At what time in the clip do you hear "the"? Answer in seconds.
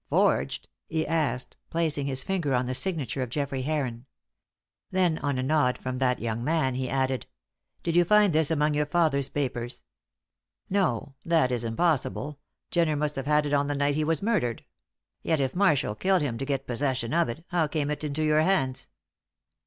2.65-2.73, 13.67-13.75